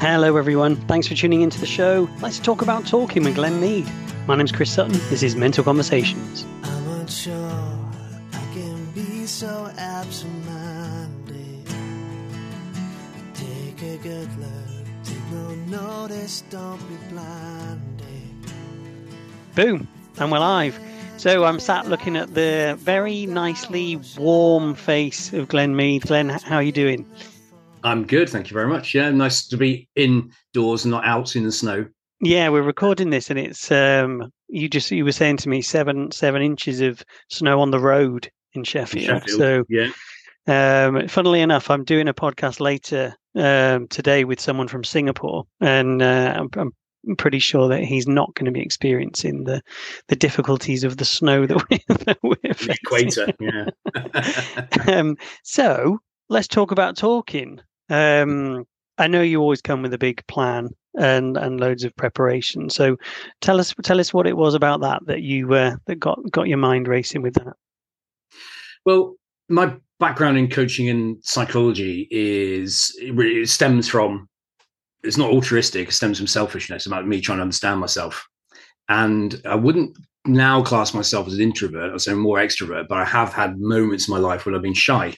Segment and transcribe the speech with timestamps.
[0.00, 0.76] Hello, everyone.
[0.86, 2.08] Thanks for tuning into the show.
[2.22, 3.86] Let's talk about talking with Glenn Mead.
[4.26, 4.98] My name's Chris Sutton.
[5.10, 6.46] This is Mental Conversations.
[6.62, 7.52] I'm unsure
[8.32, 11.66] I can be so absent-minded.
[13.34, 18.52] Take a good look, take no notice, don't be blinded.
[19.54, 19.86] Boom,
[20.16, 20.80] and we're live.
[21.18, 26.04] So I'm sat looking at the very nicely warm face of Glenn Mead.
[26.04, 27.04] Glenn, how are you doing?
[27.82, 28.94] I'm good, thank you very much.
[28.94, 31.86] Yeah, nice to be indoors and not out in the snow.
[32.20, 36.10] Yeah, we're recording this, and it's um, you just you were saying to me seven
[36.10, 39.06] seven inches of snow on the road in Sheffield.
[39.06, 39.90] Sheffield, So, yeah,
[40.46, 46.02] um, funnily enough, I'm doing a podcast later um, today with someone from Singapore, and
[46.02, 46.72] uh, I'm,
[47.08, 49.62] I'm pretty sure that he's not going to be experiencing the
[50.08, 53.32] the difficulties of the snow that we're, that we're the equator.
[53.40, 57.60] Yeah, um, so let's talk about talking.
[57.90, 58.64] Um,
[58.98, 62.70] I know you always come with a big plan and and loads of preparation.
[62.70, 62.96] So
[63.40, 66.48] tell us tell us what it was about that that you uh, that got got
[66.48, 67.54] your mind racing with that.
[68.84, 69.14] well,
[69.48, 74.28] my background in coaching and psychology is it stems from
[75.02, 75.88] it's not altruistic.
[75.88, 78.26] It stems from selfishness about me trying to understand myself,
[78.88, 81.92] and I wouldn't now class myself as an introvert.
[81.92, 84.74] I'd say more extrovert, but I have had moments in my life when I've been
[84.74, 85.14] shy,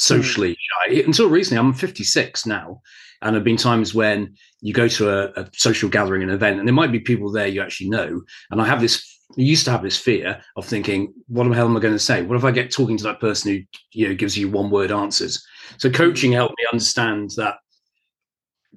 [0.00, 0.16] Mm.
[0.16, 0.56] socially
[0.86, 1.02] shy.
[1.06, 2.80] Until recently, I'm 56 now,
[3.22, 6.66] and there've been times when you go to a, a social gathering, an event, and
[6.66, 9.06] there might be people there you actually know, and I have this.
[9.38, 11.98] I used to have this fear of thinking, "What the hell am I going to
[11.98, 12.22] say?
[12.22, 13.60] What if I get talking to that person who
[13.92, 15.44] you know gives you one word answers?"
[15.78, 15.94] So mm.
[15.94, 17.56] coaching helped me understand that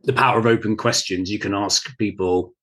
[0.03, 1.31] the power of open questions.
[1.31, 2.53] You can ask people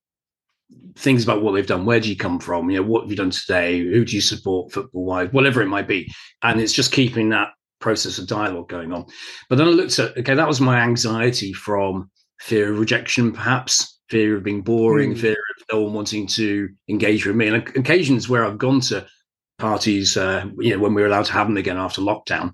[0.97, 1.85] things about what they've done.
[1.85, 2.71] Where do you come from?
[2.71, 3.81] You know, what have you done today?
[3.81, 5.33] Who do you support football wise?
[5.33, 7.49] Whatever it might be, and it's just keeping that
[7.81, 9.07] process of dialogue going on.
[9.49, 13.99] But then I looked at okay, that was my anxiety from fear of rejection, perhaps
[14.09, 15.19] fear of being boring, Hmm.
[15.21, 17.49] fear of no one wanting to engage with me.
[17.49, 19.07] And occasions where I've gone to
[19.59, 22.53] parties, uh, you know, when we were allowed to have them again after lockdown,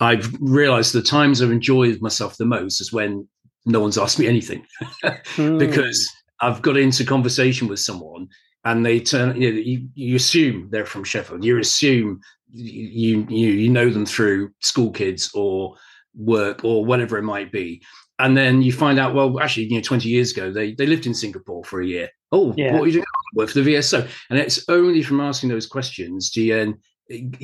[0.00, 3.28] I've realised the times I've enjoyed myself the most is when
[3.66, 4.64] no one's asked me anything
[5.36, 5.58] Hmm.
[5.58, 6.08] because
[6.40, 8.28] I've got into conversation with someone
[8.64, 12.20] and they turn you know you, you assume they're from Sheffield you assume
[12.54, 15.74] you you you know them through school kids or
[16.14, 17.82] work or whatever it might be.
[18.20, 21.06] And then you find out well actually you know 20 years ago they they lived
[21.06, 22.08] in Singapore for a year.
[22.32, 22.72] Oh Yeah.
[22.74, 23.04] what are you doing?
[23.34, 26.74] Work for the VSO and it's only from asking those questions do you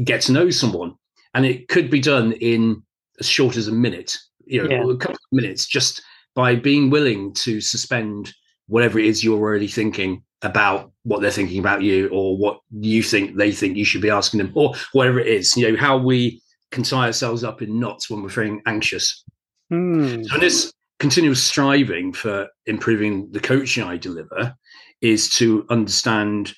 [0.05, 0.95] get to know someone.
[1.35, 2.83] And it could be done in
[3.19, 4.17] as short as a minute
[4.47, 4.93] you know Yeah.
[4.93, 6.03] a couple of minutes just
[6.35, 8.33] by being willing to suspend
[8.69, 13.03] whatever it is you're already thinking about what they're thinking about you or what you
[13.03, 15.97] think they think you should be asking them or whatever it is you know how
[15.97, 16.41] we
[16.71, 19.25] can tie ourselves up in knots when we're feeling anxious
[19.71, 20.25] Hmm.
[20.25, 24.55] so this continuous striving for improving the coaching i deliver
[25.01, 26.53] is to understand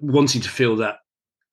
[0.00, 0.96] wanting to feel that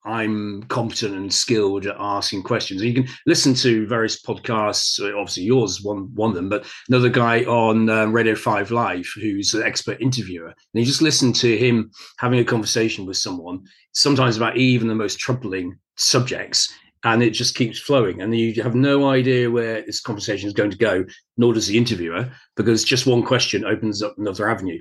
[0.04, 2.82] I'm competent and skilled at asking questions.
[2.82, 4.98] You can listen to various podcasts.
[5.00, 9.06] uh, Obviously, yours one one of them, but another guy on um, Radio Five Live
[9.14, 13.60] who's an expert interviewer, and you just listen to him having a conversation with someone,
[13.92, 16.72] sometimes about even the most troubling subjects,
[17.04, 20.70] and it just keeps flowing, and you have no idea where this conversation is going
[20.72, 21.04] to go,
[21.36, 24.80] nor does the interviewer, because just one question opens up another avenue.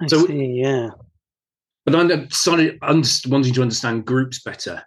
[0.00, 0.60] I So- see.
[0.62, 0.88] Yeah.
[1.84, 4.82] But I started wanting to understand groups better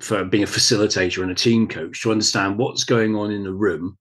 [0.00, 3.52] for being a facilitator and a team coach to understand what's going on in the
[3.52, 3.96] room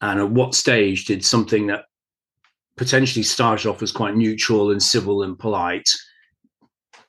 [0.00, 1.84] and at what stage did something that
[2.76, 5.88] potentially started off as quite neutral and civil and polite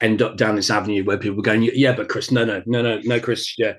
[0.02, 2.82] end up down this avenue where people are going, yeah, but Chris, no, no, no,
[2.82, 3.74] no, no, Chris, yeah,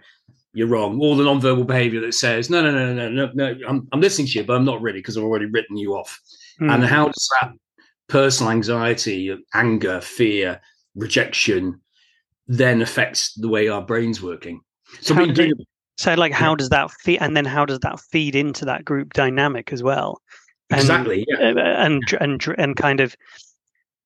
[0.55, 0.99] you're wrong.
[1.01, 4.29] All the non-verbal behavior that says, no, no, no, no, no, no, I'm, I'm listening
[4.29, 6.19] to you, but I'm not really because I've already written you off
[6.59, 6.71] Hmm.
[6.71, 7.53] and how does that
[8.09, 10.61] personal anxiety anger fear
[10.95, 11.81] rejection
[12.47, 14.61] then affects the way our brains working
[15.01, 15.55] so How do
[15.97, 19.13] So, like, how does that feed, and then how does that feed into that group
[19.13, 20.21] dynamic as well?
[20.71, 23.15] And- exactly yeah uh, and and and kind of,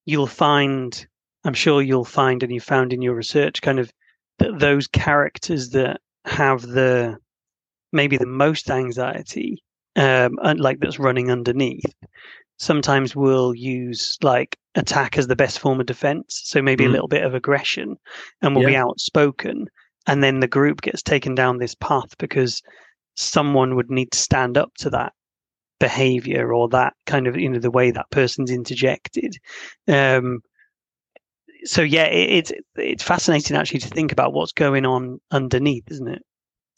[0.04, 1.06] you'll find.
[1.44, 3.92] I'm sure you'll find, and you found in your research, kind of
[4.38, 7.16] that those characters that have the
[7.92, 9.62] maybe the most anxiety,
[9.96, 11.94] um, and like that's running underneath,
[12.58, 16.42] sometimes will use like attack as the best form of defense.
[16.44, 16.92] So maybe a Mm.
[16.92, 17.96] little bit of aggression,
[18.42, 19.68] and will be outspoken
[20.06, 22.62] and then the group gets taken down this path because
[23.16, 25.12] someone would need to stand up to that
[25.80, 29.36] behavior or that kind of you know the way that person's interjected
[29.88, 30.40] um
[31.64, 36.08] so yeah it, it's it's fascinating actually to think about what's going on underneath isn't
[36.08, 36.22] it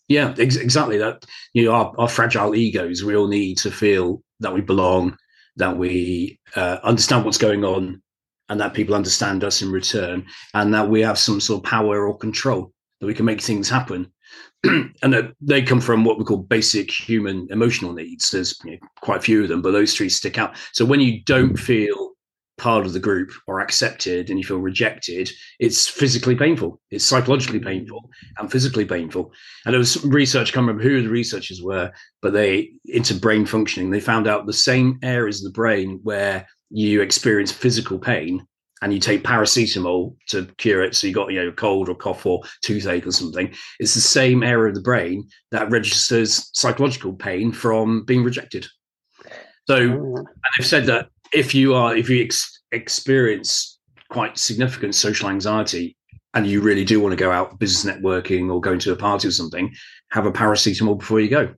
[0.09, 4.23] yeah ex- exactly that you know our, our fragile egos we all need to feel
[4.41, 5.17] that we belong
[5.61, 8.03] that we uh, understand what's going on,
[8.49, 12.07] and that people understand us in return, and that we have some sort of power
[12.07, 14.13] or control that we can make things happen.
[14.65, 18.31] and that they come from what we call basic human emotional needs.
[18.31, 20.55] There's you know, quite a few of them, but those three stick out.
[20.73, 22.11] So when you don't feel
[22.61, 26.81] part of the group or accepted and you feel rejected, it's physically painful.
[26.91, 28.09] It's psychologically painful
[28.39, 29.33] and physically painful.
[29.65, 31.91] And there was some research, I can't remember who the researchers were,
[32.23, 36.47] but they into brain functioning, they found out the same areas of the brain where
[36.71, 38.47] you experience physical pain
[38.83, 41.95] and you take paracetamol to cure it, so you got you know a cold or
[41.95, 43.53] cough or toothache or something.
[43.79, 48.67] It's the same area of the brain that registers psychological pain from being rejected.
[49.67, 50.17] So, Oh.
[50.17, 50.27] and
[50.59, 53.79] they've said that if you are if you ex- experience
[54.11, 55.97] quite significant social anxiety
[56.35, 59.27] and you really do want to go out business networking or going to a party
[59.29, 59.73] or something,
[60.11, 61.55] have a paracetamol before you go.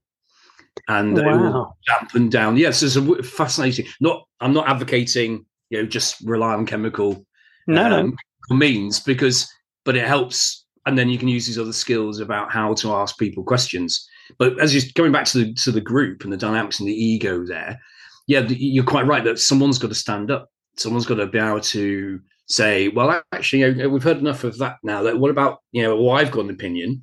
[0.88, 2.56] And it will dampen down.
[2.56, 3.86] Yes, it's a fascinating.
[4.00, 7.26] Not, I'm not advocating you know just rely on chemical
[7.66, 7.98] No, no.
[7.98, 8.16] um,
[8.50, 9.50] means because
[9.84, 13.18] but it helps and then you can use these other skills about how to ask
[13.18, 14.06] people questions
[14.38, 16.92] but as you're going back to the to the group and the dynamics and the
[16.92, 17.80] ego there
[18.26, 21.60] yeah you're quite right that someone's got to stand up someone's got to be able
[21.60, 25.58] to say well actually you know, we've heard enough of that now that what about
[25.72, 27.02] you know well i've got an opinion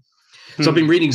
[0.61, 0.81] so I've Hmm.
[0.81, 1.13] been reading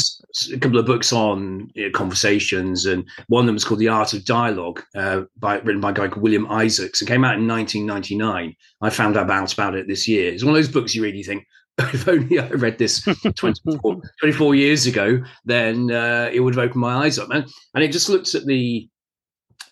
[0.54, 3.88] a couple of books on you know, conversations, and one of them is called "The
[3.88, 7.02] Art of Dialogue," uh, by written by a guy called William Isaacs.
[7.02, 8.54] It came out in 1999.
[8.80, 10.32] I found out about, about it this year.
[10.32, 11.44] It's one of those books you read, you think,
[11.78, 13.02] if only I read this
[13.34, 17.28] 24, 24 years ago, then uh, it would have opened my eyes up.
[17.30, 18.88] And, and it just looks at the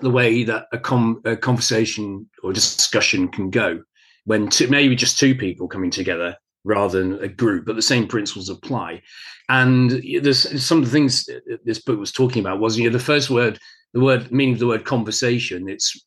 [0.03, 3.83] the way that a, com- a conversation or discussion can go
[4.25, 8.07] when two, maybe just two people coming together rather than a group, but the same
[8.07, 9.03] principles apply.
[9.49, 11.29] And there's some of the things
[11.65, 13.59] this book was talking about was you know the first word,
[13.93, 15.69] the word meaning of the word conversation.
[15.69, 16.07] It's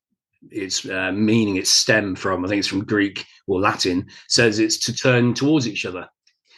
[0.51, 4.07] its uh, meaning, its stem from I think it's from Greek or Latin.
[4.29, 6.07] Says it's to turn towards each other.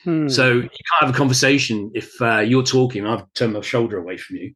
[0.04, 0.30] Hmm.
[0.30, 3.06] So you can't have a conversation if uh, you're talking.
[3.06, 4.54] I've turned my shoulder away from you,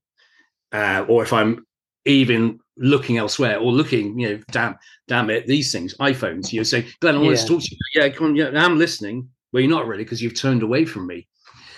[0.71, 1.65] uh, or if I'm
[2.05, 4.77] even looking elsewhere or looking, you know, damn,
[5.07, 6.51] damn it, these things, iPhones.
[6.51, 7.77] You say, Glenn, I want to talk to you.
[7.95, 9.29] Yeah, come on, yeah, I'm listening.
[9.51, 11.27] Well, you're not really because you've turned away from me.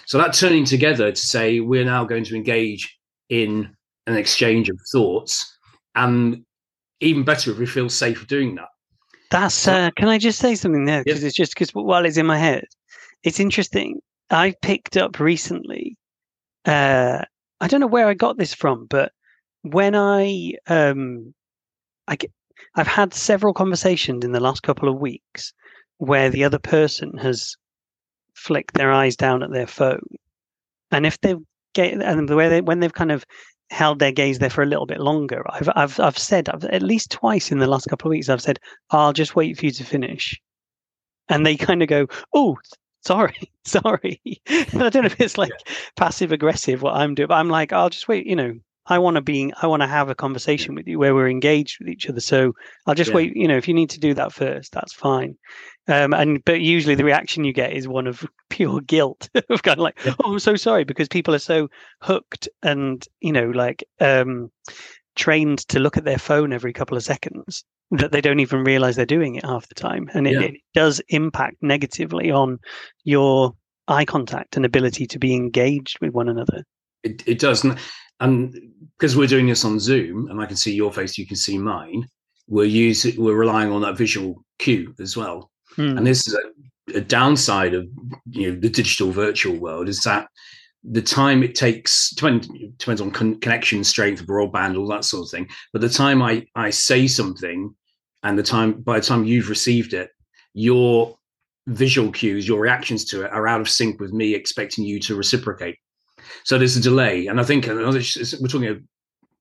[0.06, 2.98] So that turning together to say we're now going to engage
[3.30, 3.69] in
[4.06, 5.57] an exchange of thoughts,
[5.95, 6.44] and
[7.00, 8.68] even better if we feel safe doing that.
[9.31, 9.68] That's.
[9.68, 10.98] Uh, can I just say something there?
[10.98, 11.04] Yeah.
[11.06, 12.66] Because it's just because while it's in my head,
[13.24, 14.00] it's interesting.
[14.30, 15.98] I picked up recently.
[16.66, 17.24] Uh,
[17.60, 19.12] I don't know where I got this from, but
[19.63, 21.33] when I um,
[22.07, 22.31] I get,
[22.75, 25.54] I've had several conversations in the last couple of weeks
[25.98, 27.56] where the other person has
[28.36, 30.06] flicked their eyes down at their phone,
[30.92, 31.39] and if they've
[31.74, 33.25] get and the way they when they've kind of
[33.69, 36.83] held their gaze there for a little bit longer, I've I've I've said I've, at
[36.83, 38.59] least twice in the last couple of weeks I've said
[38.92, 40.39] I'll just wait for you to finish,
[41.30, 42.57] and they kind of go oh.
[43.06, 43.36] Sorry,
[43.66, 44.21] sorry.
[44.48, 45.51] I don't know if it's like
[45.98, 48.25] passive aggressive what I'm doing, but I'm like, I'll just wait.
[48.25, 48.54] You know,
[48.88, 51.80] I want to be, I want to have a conversation with you where we're engaged
[51.80, 52.19] with each other.
[52.19, 52.53] So
[52.85, 53.15] I'll just Yeah.
[53.15, 53.35] wait.
[53.35, 55.35] You know, if you need to do that first, that's fine.
[55.88, 59.80] Um, and but usually the reaction you get is one of pure guilt of kind
[59.80, 60.13] of like, Yeah.
[60.24, 61.69] oh, I'm so sorry because people are so
[62.01, 64.52] hooked and you know like um,
[65.16, 68.95] trained to look at their phone every couple of seconds that they don't even realize
[68.95, 70.42] they're doing it half the time, and it, Yeah.
[70.42, 72.57] it does impact negatively on
[73.04, 73.54] your
[73.87, 76.63] eye contact and ability to be engaged with one another.
[77.04, 77.63] It, it does,
[78.23, 78.56] and,
[78.97, 81.57] because we're doing this on Zoom, and I can see your face, you can see
[81.57, 82.07] mine.
[82.47, 85.51] We're using, we're relying on that visual cue as well.
[85.75, 85.97] Hmm.
[85.97, 87.85] And this is a, a downside of
[88.30, 90.27] you know the digital virtual world is that
[90.83, 95.31] the time it takes depend, depends on con- connection strength, broadband, all that sort of
[95.31, 95.49] thing.
[95.73, 97.75] But the time I I say something,
[98.23, 100.09] and the time by the time you've received it,
[100.53, 101.15] your
[101.68, 105.15] visual cues, your reactions to it are out of sync with me expecting you to
[105.15, 105.77] reciprocate.
[106.44, 108.87] So there's a delay, and I think we're talking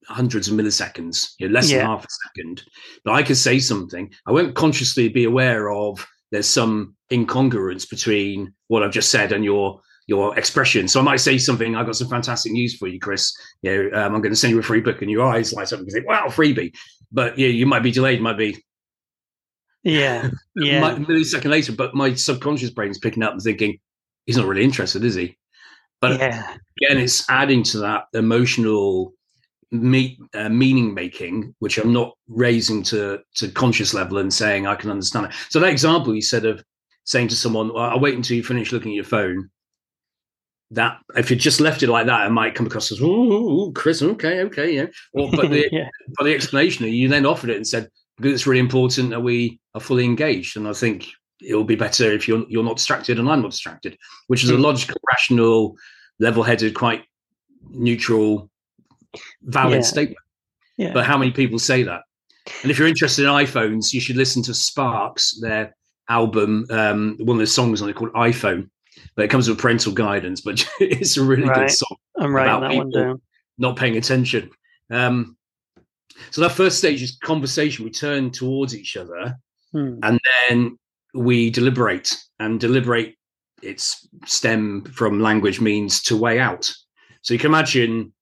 [0.07, 1.77] hundreds of milliseconds, you know, less Yeah.
[1.79, 2.63] than half a second.
[3.05, 4.11] But I could say something.
[4.27, 9.43] I won't consciously be aware of there's some incongruence between what I've just said and
[9.45, 10.89] your your expression.
[10.89, 11.77] So I might say something.
[11.77, 13.31] I've got some fantastic news for you, Chris.
[13.61, 15.71] You know, um, I'm going to send you a free book, and your eyes light
[15.71, 16.73] up and you think, "Wow, freebie!"
[17.11, 18.19] But yeah, you might be delayed.
[18.21, 18.61] Might be
[19.83, 21.71] yeah, yeah, might, a millisecond later.
[21.71, 23.79] But my subconscious brain's picking up and thinking,
[24.25, 25.37] "He's not really interested, is he?"
[26.03, 29.13] But yeah, again, it's adding to that emotional
[29.71, 34.75] me, uh, meaning making, which I'm not raising to to conscious level and saying I
[34.75, 35.31] can understand it.
[35.49, 36.61] So that example you said of
[37.05, 39.49] saying to someone, well, "I'll wait until you finish looking at your phone,"
[40.71, 44.01] that if you just left it like that, it might come across as "Ooh, Chris,
[44.01, 45.87] okay, okay, yeah." Or but the yeah.
[46.17, 49.57] but the explanation you then offered it and said because it's really important that we
[49.73, 51.07] are fully engaged, and I think
[51.41, 54.57] it'll be better if you're you're not distracted and I'm not distracted, which is a
[54.57, 55.75] logical, rational,
[56.19, 57.03] level-headed, quite
[57.69, 58.49] neutral,
[59.43, 59.81] valid Yeah.
[59.81, 60.17] statement.
[60.77, 60.93] Yeah.
[60.93, 62.01] But how many people say that?
[62.61, 65.75] And if you're interested in iPhones, you should listen to Sparks, their
[66.09, 68.69] album, um, one of the songs on it called iPhone.
[69.15, 71.67] But it comes with parental guidance, but it's a really Right.
[71.67, 73.21] good song I'm writing about that one down.
[73.57, 74.49] not paying attention.
[74.91, 75.37] Um,
[76.31, 77.85] so that first stage is conversation.
[77.85, 79.37] We turn towards each other
[79.71, 79.97] Hmm.
[80.03, 80.77] and then
[81.15, 82.15] we deliberate.
[82.39, 83.15] And deliberate,
[83.63, 86.71] its stem from language means to weigh out.
[87.21, 88.13] So you can imagine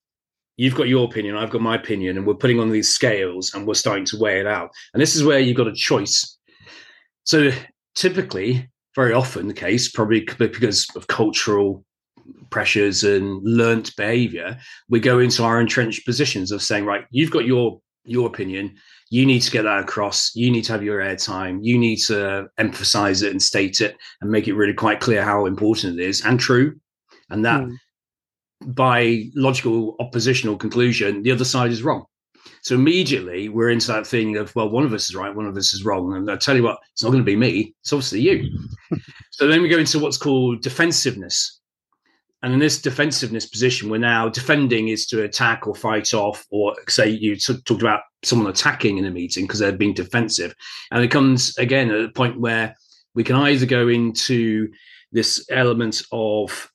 [0.57, 3.65] you've got your opinion, I've got my opinion, and we're putting on these scales and
[3.65, 4.69] we're starting to weigh it out.
[4.93, 6.37] And this is where you've got a choice.
[7.23, 7.51] So
[7.95, 11.83] typically, very often the case, probably because of cultural
[12.49, 14.57] pressures and learnt behavior,
[14.89, 18.75] we go into our entrenched positions of saying, right, you've got your your opinion,
[19.11, 22.47] you need to get that across, you need to have your airtime, you need to
[22.57, 26.23] emphasize it and state it and make it really quite clear how important it is
[26.25, 26.79] and true.
[27.29, 27.75] And that Hmm.
[28.67, 32.05] by logical oppositional conclusion, the other side is wrong.
[32.63, 35.57] So immediately we're into that thing of, well, one of us is right, one of
[35.57, 36.13] us is wrong.
[36.15, 38.49] And I tell you what, it's not going to be me, it's obviously you.
[39.31, 41.60] so then we go into what's called defensiveness.
[42.43, 46.75] And in this defensiveness position, we're now defending is to attack or fight off, or
[46.87, 50.55] say you talked about someone attacking in a meeting because they're being defensive.
[50.91, 52.75] And it comes again at a point where
[53.13, 54.71] we can either go into
[55.11, 56.71] this element of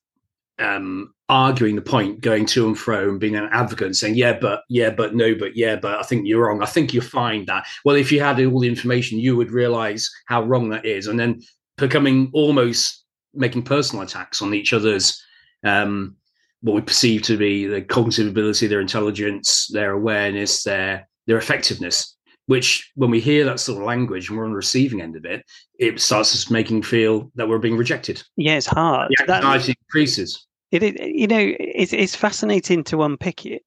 [0.59, 4.39] um, arguing the point, going to and fro, and being an advocate and saying, "Yeah,
[4.39, 6.63] but yeah, but no, but yeah, but I think you're wrong.
[6.63, 7.67] I think you'll find that.
[7.85, 11.19] Well, if you had all the information, you would realize how wrong that is." And
[11.19, 11.43] then
[11.77, 13.05] becoming almost
[13.35, 15.23] making personal attacks on each other's
[15.69, 16.17] um,
[16.63, 22.15] what we perceive to be their cognitive ability, their intelligence, their awareness, their their effectiveness.
[22.47, 25.25] Which, when we hear that sort of language and we're on the receiving end of
[25.25, 25.45] it,
[25.81, 28.23] it starts us making feel that we're being rejected.
[28.37, 29.11] Yeah, it's hard.
[29.19, 30.47] Yeah, That- anxiety increases.
[30.71, 33.63] it, it you know it's it's fascinating to unpick it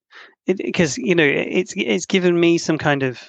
[0.46, 3.22] because you know it's it's given me some kind of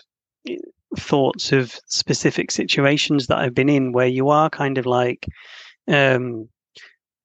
[0.49, 0.57] eh,
[0.97, 5.27] thoughts of specific situations that I've been in where you are kind of like
[5.89, 6.49] um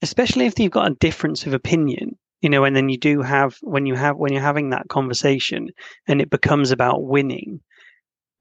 [0.06, 3.58] especially if you've got a difference of opinion you know and then you do have
[3.62, 5.70] when you have when you're having that conversation
[6.08, 7.60] and it becomes about winning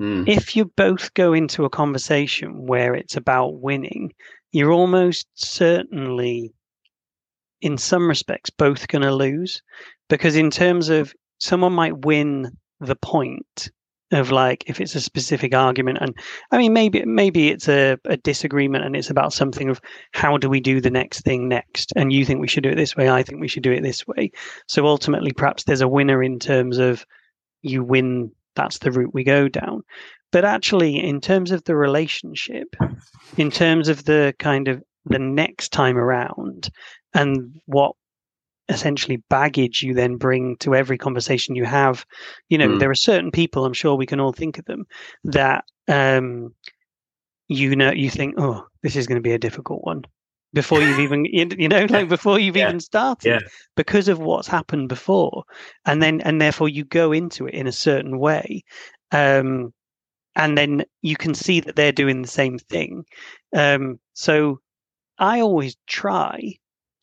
[0.01, 0.29] Mm.
[0.29, 4.13] if you both go into a conversation where it's about winning,
[4.51, 6.53] you're almost certainly,
[7.61, 9.63] in some respects, both going to lose.
[10.09, 13.71] Because in terms of someone might win the point
[14.15, 16.17] of like if it's a specific argument, and
[16.51, 19.81] I mean maybe maybe it's a, a disagreement and it's about something of
[20.13, 22.77] how do we do the next thing next, and you think we should do it
[22.77, 24.31] this way, I think we should do it this way.
[24.69, 27.05] So ultimately, perhaps there's a winner in terms of
[27.63, 29.83] you win that's the route we go down.
[30.31, 32.75] But actually, in terms of the relationship,
[33.37, 36.71] in terms of the kind of the next time around,
[37.15, 37.95] and what
[38.69, 42.05] essentially baggage you then bring to every conversation you have,
[42.49, 42.79] you know, Mm.
[42.79, 44.87] there are certain people, I'm sure we can all think of them,
[45.25, 46.55] that um,
[47.49, 50.03] you know, you think, oh, this is going to be a difficult one.
[50.55, 52.69] Before you've even, you know, like before you've Yeah.
[52.69, 53.49] even started, Yeah.
[53.77, 55.45] because of what's happened before
[55.85, 58.63] and then and therefore you go into it in a certain way
[59.13, 59.73] um
[60.37, 63.05] and then you can see that they're doing the same thing
[63.57, 64.59] um so
[65.19, 66.55] i always try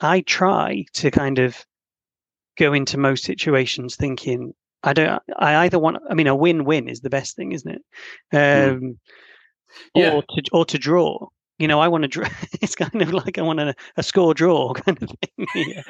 [0.01, 1.65] i try to kind of
[2.57, 4.53] go into most situations thinking
[4.83, 7.81] i don't i either want i mean a win-win is the best thing isn't it
[8.33, 8.69] Mm.
[8.71, 8.99] um
[9.95, 10.11] Yeah.
[10.15, 11.27] or to or to draw
[11.59, 12.27] you know, I want to draw.
[12.63, 15.83] It's kind of like I want a, a score draw kind of thing,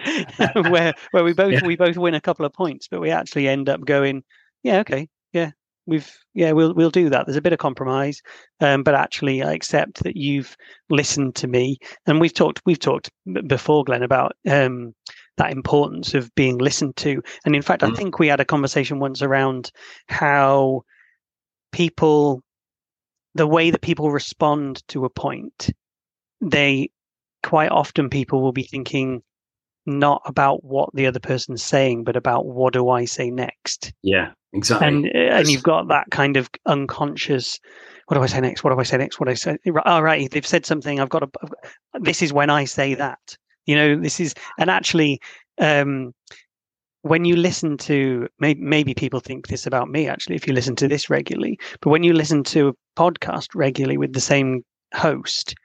[0.70, 1.66] where where we both Yeah.
[1.66, 4.24] we both win a couple of points, but we actually end up going,
[4.64, 5.52] yeah, okay, yeah,
[5.92, 7.26] we've yeah, we'll we'll do that.
[7.26, 8.22] There's a bit of compromise,
[8.62, 10.56] um, but actually, I accept that you've
[10.90, 13.12] listened to me, and we've talked we've talked
[13.48, 14.94] before, Glenn, about um,
[15.38, 17.22] that importance of being listened to.
[17.46, 17.98] And in fact, I Mm.
[17.98, 19.72] think we had a conversation once around
[20.08, 20.84] how
[21.72, 22.42] people
[23.36, 25.70] the way that people respond to a point,
[26.42, 26.90] they
[27.44, 29.22] quite often people will be thinking
[30.00, 33.94] not about what the other person's saying, but about what do I say next.
[34.02, 34.88] Yeah, exactly.
[34.88, 37.60] And uh, and you've got that kind of unconscious.
[38.08, 38.64] What do I say next?
[38.64, 39.20] What do I say next?
[39.20, 39.58] What do I say?
[39.86, 41.00] All right, they've said something.
[41.00, 41.30] I've got to.
[41.42, 43.38] I've got- this is when I say that.
[43.66, 45.20] You know, this is and actually.
[45.60, 46.14] um
[47.04, 50.76] when you listen to maybe, maybe people think this about me actually if you listen
[50.76, 55.56] to this regularly but when you listen to a podcast regularly with the same host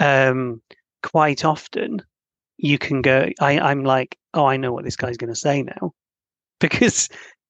[0.00, 0.60] um
[1.02, 2.02] quite often
[2.58, 3.28] you can go.
[3.40, 5.92] I, I'm like, oh, I know what this guy's going to say now,
[6.60, 7.08] because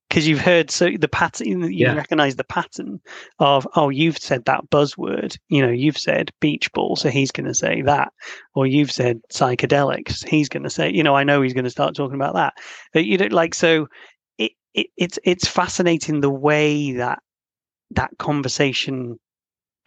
[0.09, 1.95] because you've heard so the pattern you Yeah.
[1.95, 3.01] recognize the pattern
[3.41, 7.47] of oh you've said that buzzword you know you've said beach ball so he's going
[7.47, 8.13] to say that
[8.55, 11.71] or you've said psychedelics he's going to say you know i know he's going to
[11.71, 12.55] start talking about that
[12.93, 13.89] but you don't like so
[14.39, 17.19] it, it it's it's fascinating the way that
[17.91, 19.19] that conversation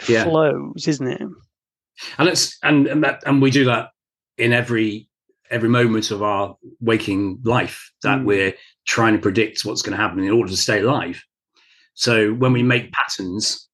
[0.09, 0.23] Yeah.
[0.25, 1.21] flows isn't it
[2.17, 3.89] and it's and and, that, and we do that
[4.37, 5.08] in every
[5.51, 8.25] every moment of our waking life that Mm.
[8.25, 8.53] we're
[8.85, 11.21] trying to predict what's going to happen in order to stay alive.
[11.93, 13.67] So when we make patterns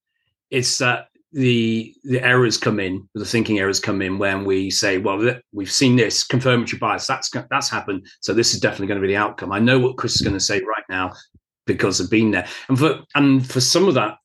[0.52, 4.98] it's that the the errors come in the thinking errors come in when we say
[5.00, 5.20] well
[5.52, 9.12] we've seen this confirmatory bias that's that's happened so this is definitely going to be
[9.14, 9.52] the outcome.
[9.52, 11.12] I know what chris is going to say right now
[11.66, 12.48] because i've been there.
[12.70, 14.18] And for and for some of that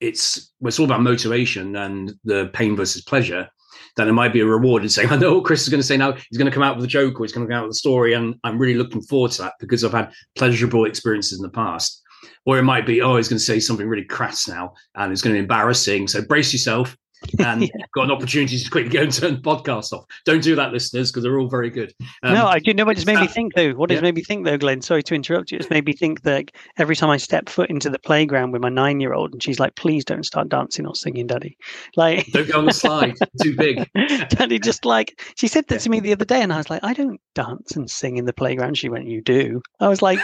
[0.00, 3.48] it's it's all about motivation and the pain versus pleasure
[4.00, 5.86] then it might be a reward in saying, I know what Chris is going to
[5.86, 6.12] say now.
[6.12, 7.76] He's going to come out with a joke or he's going to come out with
[7.76, 8.14] a story.
[8.14, 12.02] And I'm really looking forward to that because I've had pleasurable experiences in the past.
[12.46, 15.22] Or it might be, oh, he's going to say something really crass now and it's
[15.22, 16.08] going to be embarrassing.
[16.08, 16.96] So brace yourself
[17.38, 20.04] and got an opportunity to quickly go and turn the podcast off.
[20.24, 21.92] Don't do that, listeners, because they're all very good.
[22.22, 23.72] Um, no, I do know what it's made me think though.
[23.72, 23.96] What yeah.
[23.96, 24.82] it's made me think though, Glenn.
[24.82, 25.58] Sorry to interrupt you.
[25.58, 28.68] It's made me think that every time I step foot into the playground with my
[28.68, 31.56] nine-year-old, and she's like, "Please don't start dancing or singing, Daddy."
[31.96, 33.88] Like, don't go on the slide, too big.
[34.30, 36.84] Daddy, just like she said that to me the other day, and I was like,
[36.84, 40.20] "I don't dance and sing in the playground." She went, "You do." I was like,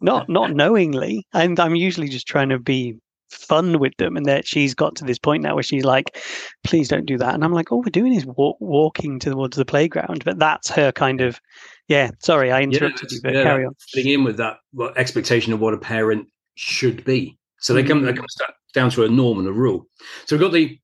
[0.00, 2.96] "Not, not knowingly," and I'm usually just trying to be
[3.36, 6.18] fun with them and that she's got to this point now where she's like
[6.64, 9.64] please don't do that and i'm like all we're doing is walk, walking towards the
[9.64, 11.40] playground but that's her kind of
[11.88, 15.52] yeah sorry i interrupted you but yeah, carry on fitting in with that what, expectation
[15.52, 16.26] of what a parent
[16.56, 17.38] should be.
[17.60, 18.06] So they come, Mm.
[18.06, 18.34] that comes
[18.74, 19.86] down to a norm and a rule.
[20.26, 20.78] So we've got the,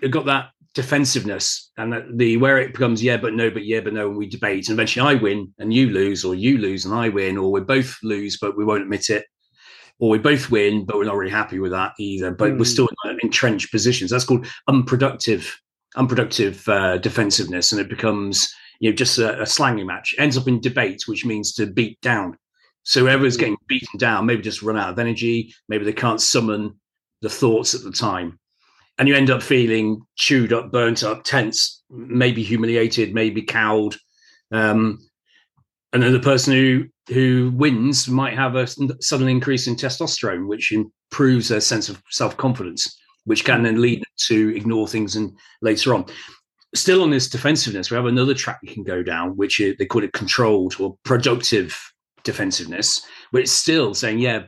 [0.00, 3.80] we've got that defensiveness and that the where it becomes yeah but no but yeah
[3.80, 6.84] but no and we debate and eventually I win and you lose or you lose
[6.84, 9.26] and I win or we both lose but we won't admit it
[10.00, 12.30] or we both win but we're not really happy with that either.
[12.32, 12.66] But we're Mm.
[12.66, 14.10] still in entrenched positions.
[14.10, 15.56] That's called unproductive
[15.96, 18.48] unproductive uh, defensiveness and it becomes
[18.80, 20.14] you know just a, a slanging match.
[20.18, 22.36] Ends up in debate which means to beat down.
[22.82, 23.40] So whoever's Mm.
[23.40, 26.80] getting beaten down maybe just run out of energy maybe they can't summon
[27.22, 28.38] the thoughts at the time.
[28.98, 33.96] And you end up feeling chewed up burnt up tense maybe humiliated maybe cowed.
[34.52, 34.98] Um,
[35.92, 38.66] and then the person who who wins might have a
[39.00, 44.54] sudden increase in testosterone which improves their sense of self-confidence which can then lead to
[44.56, 46.04] ignore things and later on.
[46.74, 49.86] Still on this defensiveness we have another track you can go down which is, they
[49.86, 51.78] call it controlled or productive
[52.22, 54.44] defensiveness where it's still saying yeah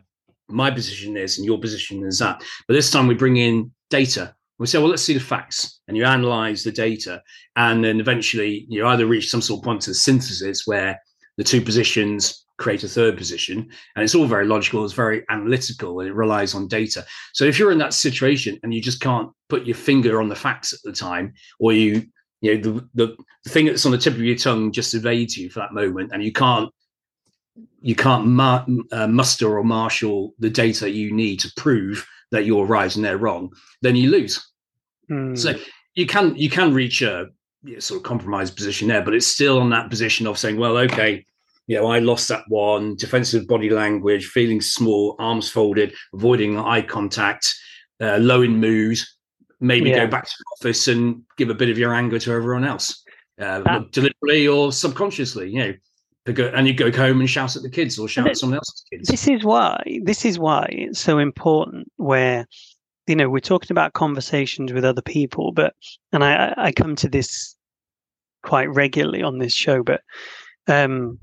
[0.49, 2.43] my position is and your position is that.
[2.69, 4.35] But this time we bring in data.
[4.59, 7.21] We say well let's see the facts and you analyze the data
[7.57, 11.01] and then eventually you either reach some sort of point of synthesis where
[11.37, 13.69] the two positions create a third position.
[13.97, 17.05] And it's all very logical it's very analytical and it relies on data.
[17.33, 20.37] So if you're in that situation and you just can't put your finger on the
[20.37, 22.07] facts at the time or you
[22.41, 25.49] you know the, the, thing that's on the tip of your tongue just evades you
[25.49, 26.71] for that moment and you can't
[27.81, 32.97] you can't uh, muster or marshal the data you need to prove that you're right
[32.97, 34.45] and they're wrong then you lose.
[35.11, 35.37] Mm.
[35.37, 35.55] so
[35.95, 37.27] you can you can reach a
[37.79, 41.25] sort of compromised position there, but it's still on that position of saying, well, okay,
[41.67, 42.97] you know, I lost that one.
[42.97, 47.55] Defensive body language, feeling small, arms folded, avoiding eye contact,
[48.01, 48.99] uh, low in mood.
[49.61, 50.05] Maybe Yeah.
[50.05, 53.05] go back to the office and give a bit of your anger to everyone else,
[53.41, 55.51] uh, That- deliberately or subconsciously.
[55.51, 55.75] You know,
[56.55, 59.09] and you go home and shout at the kids or shout at someone else's kids.
[59.09, 62.47] this is why this is why it's so important where
[63.07, 65.75] you know we're talking about conversations with other people but
[66.13, 67.57] and i I- come to this
[68.43, 70.03] quite regularly on this show but
[70.69, 71.19] um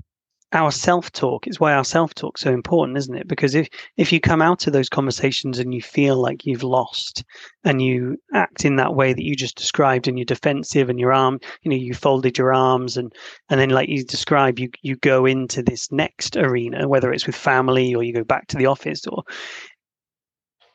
[0.52, 3.28] our self-talk is why our self-talk so important isn't it?
[3.28, 7.22] Because if if you come out of those conversations and you feel like you've lost
[7.64, 11.12] and you act in that way that you just described and you're defensive and your
[11.12, 13.12] arm you know you folded your arms and
[13.48, 17.36] and then like you describe you you go into this next arena whether it's with
[17.36, 19.22] family or you go back to the office or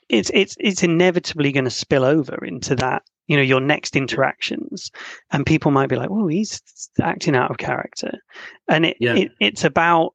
[0.10, 4.92] it's it's it's inevitably going to spill over into that you know your next interactions
[5.32, 6.62] and people might be like oh he's
[7.02, 8.12] acting out of character
[8.70, 9.16] and it, Yeah.
[9.16, 10.14] it it's about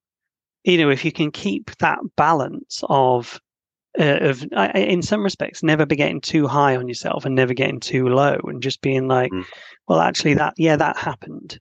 [0.65, 3.41] you know if you can keep that balance of
[3.99, 4.45] uh, of
[4.77, 8.39] in some respects never be getting too high on yourself and never getting too low
[8.45, 9.45] and just being like Mm.
[9.89, 11.59] well actually that yeah that happened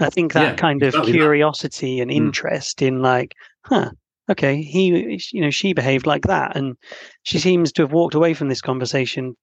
[0.00, 1.18] i think that Yeah, kind of exactly that.
[1.18, 2.16] curiosity and Mm.
[2.16, 3.34] interest in like
[3.66, 3.90] huh
[4.28, 6.76] okay he you know she behaved like that and
[7.22, 9.34] she seems to have walked away from this conversation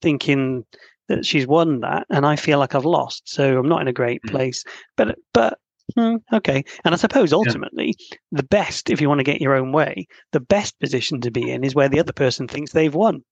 [0.00, 0.64] thinking
[1.08, 3.92] that she's won that and i feel like i've lost so i'm not in a
[3.92, 4.30] great Mm.
[4.30, 4.64] place
[4.96, 5.58] but but
[5.96, 6.64] Hmm, okay.
[6.84, 7.96] And I suppose ultimately,
[8.30, 11.50] the best, if you want to get your own way, the best position to be
[11.50, 13.22] in is where the other person thinks they've won.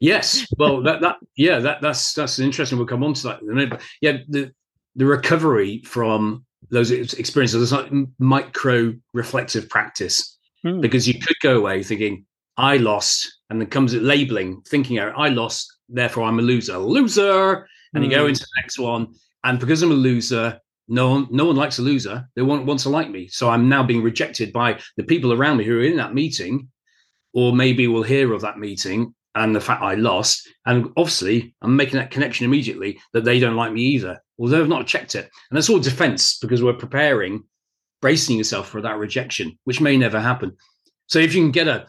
[0.00, 2.78] Yes, well, that that yeah, that that's that's interesting.
[2.78, 3.42] We'll come on to that.
[3.42, 3.70] in a minute.
[3.70, 4.52] But yeah, the
[4.96, 10.80] the recovery from those experiences, there's like micro reflective practice Hmm.
[10.82, 12.26] because you could go away thinking
[12.58, 18.04] I lost, and then comes labeling, thinking I lost, therefore I'm a loser, loser, and
[18.04, 18.28] you go Hmm.
[18.28, 20.60] into the next one, and because I'm a loser.
[20.92, 22.28] No one, no one likes a loser.
[22.34, 23.28] They want, want to like me.
[23.28, 26.68] So I'm now being rejected by the people around me who are in that meeting,
[27.32, 30.48] or maybe will hear of that meeting and the fact I lost.
[30.66, 34.68] And obviously, I'm making that connection immediately that they don't like me either, although I've
[34.68, 35.28] not checked it.
[35.50, 37.44] And that's all defense because we're preparing,
[38.02, 40.56] bracing yourself for that rejection, which may never happen.
[41.06, 41.86] So if you can get a,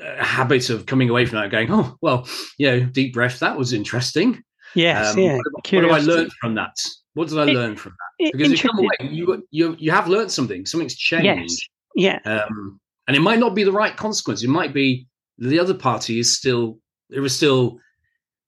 [0.00, 2.26] a habit of coming away from that and going, oh, well,
[2.58, 4.42] you know, deep breath, that was interesting.
[4.74, 5.36] Yes, Um, yeah.
[5.36, 6.74] what, what do I learn from that?
[7.14, 8.32] What did I It- learn from that?
[8.32, 10.64] Because you come away, you you you have learned something.
[10.64, 12.20] Something's changed Yes.
[12.24, 12.44] Yeah.
[12.44, 14.42] um, and it might not be the right consequence.
[14.44, 15.06] It might be
[15.38, 16.78] the other party is still
[17.10, 17.78] it was still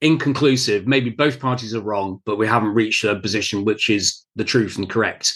[0.01, 0.87] inconclusive.
[0.87, 4.77] Maybe both parties are wrong, but we haven't reached a position which is the truth
[4.77, 5.35] and correct.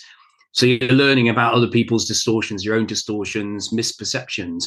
[0.53, 4.65] So you're learning about other people's distortions, your own distortions, misperceptions.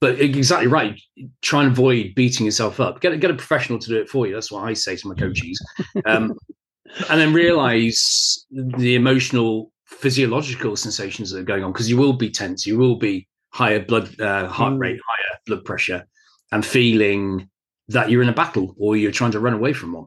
[0.00, 1.00] But exactly right.
[1.42, 3.00] Try and avoid beating yourself up.
[3.00, 4.34] Get a, get a professional to do it for you.
[4.34, 5.58] That's what I say to my coaches.
[6.04, 6.34] Um,
[7.10, 12.28] and then realize the emotional physiological sensations that are going on because you will be
[12.28, 14.80] tense you will be higher blood uh, heart Mm.
[14.80, 16.06] rate higher blood pressure
[16.52, 17.48] and feeling
[17.88, 20.06] that you're in a battle or you're trying to run away from one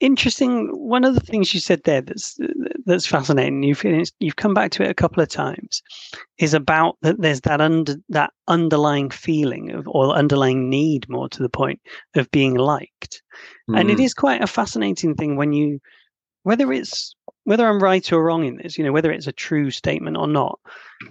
[0.00, 0.68] Interesting.
[0.72, 2.38] One of the things you said there that's
[2.84, 3.62] that's fascinating.
[3.62, 3.82] You've
[4.18, 5.82] you've come back to it a couple of times.
[6.38, 11.42] Is about that there's that under that underlying feeling of or underlying need, more to
[11.42, 11.80] the point,
[12.16, 13.22] of being liked.
[13.68, 14.00] and it Mm.
[14.14, 15.80] quite a fascinating thing when you
[16.42, 19.70] whether it's whether i'm right or wrong in this you know whether it's a true
[19.70, 20.58] statement or not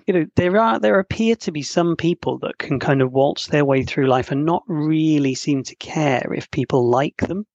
[0.07, 3.47] you know there are there appear to be some people that can kind of waltz
[3.47, 7.45] their way through life and not really seem to care if people like them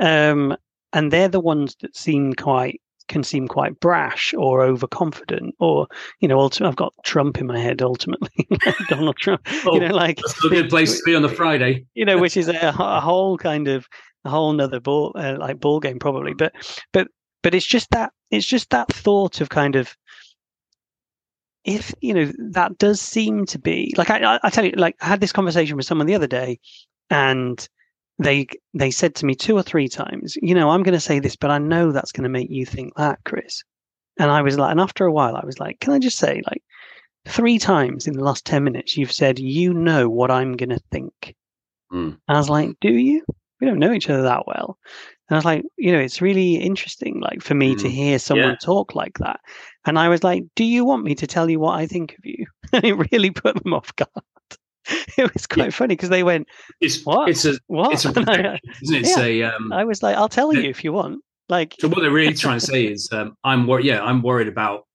[0.00, 0.56] um
[0.92, 5.86] and they're the ones that seem quite can seem quite brash or overconfident or
[6.20, 8.46] you know ultimately i've got trump in my head ultimately
[8.88, 11.86] donald trump Oh, you know like that's a good place to be on the friday
[11.94, 13.88] you know, which is a, a whole kind of
[14.24, 16.34] a whole nother ball uh, like ball game probably.
[16.34, 16.52] But
[16.92, 17.08] but
[17.42, 19.96] but it's just that it's just that thought of kind of
[21.64, 25.06] if you know that does seem to be like I I, tell you like I
[25.06, 26.60] had this conversation with someone the other day,
[27.10, 27.66] and
[28.18, 31.18] they they said to me two or three times, you know, I'm going to say
[31.18, 33.62] this, but I know that's going to make you think that, Chris.
[34.18, 36.42] And I was like, and after a while, I was like, can I just say
[36.46, 36.62] like.
[37.26, 40.80] Three times in the last 10 minutes, you've said, you know what I'm going to
[40.90, 41.34] think.
[41.92, 42.16] Mm.
[42.26, 43.22] I was like, do you?
[43.60, 44.78] We don't know each other that well.
[45.28, 47.92] And I was like, you know, it's really interesting, like for me to Mm.
[47.92, 48.56] hear someone Yeah.
[48.56, 49.40] talk like that.
[49.84, 52.24] And I was like, do you want me to tell you what I think of
[52.24, 52.46] you?
[52.72, 54.10] And it really put them off guard.
[55.18, 56.48] It was quite funny because they went,
[56.80, 57.28] it's What?
[57.28, 57.92] it's a what?
[57.92, 59.00] it's a I, isn't it?
[59.02, 60.62] It's a um I was like, I'll tell Yeah.
[60.62, 61.22] you if you want.
[61.48, 64.48] Like, so what they're really trying to say is um i'm worried yeah i'm worried
[64.48, 64.86] about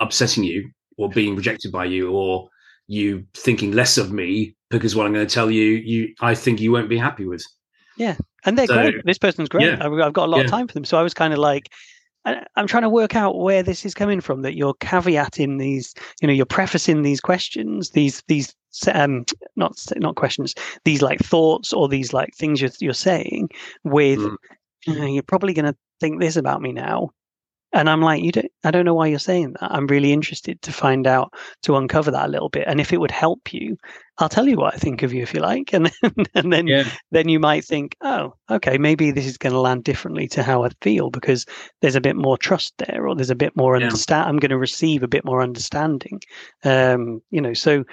[0.00, 0.68] upsetting you
[0.98, 2.48] or being rejected by you or
[2.88, 6.60] you thinking less of me because what i'm going to tell you you i think
[6.60, 7.44] you won't be happy with
[8.44, 9.04] and they're So, great.
[9.04, 9.66] This person's great.
[9.66, 9.78] yeah.
[9.84, 10.84] I've, I've got a lot of time for them.
[10.84, 11.70] So I was kind of like,
[12.24, 14.42] I'm trying to work out where this is coming from.
[14.42, 18.54] That you're caveating these, you know, you're prefacing these questions, these these
[18.92, 19.24] um
[19.56, 23.48] not not questions, these like thoughts or these like things you're you're saying
[23.84, 24.36] with, Mm.
[24.88, 27.10] "Uh, you're probably going to think this about me now.
[27.72, 28.50] And I'm like, you don't.
[28.64, 29.72] I don't know why you're saying that.
[29.72, 31.32] I'm really interested to find out
[31.62, 32.64] to uncover that a little bit.
[32.66, 33.76] And if it would help you,
[34.18, 35.72] I'll tell you what I think of you if you like.
[35.74, 39.52] And then, and then yeah then you might think, oh, okay, maybe this is going
[39.54, 41.46] to land differently to how I feel because
[41.80, 43.86] there's a bit more trust there, or there's a bit more Yeah.
[43.86, 44.28] understand.
[44.28, 46.20] I'm going to receive a bit more understanding.
[46.64, 47.84] Um, you know, so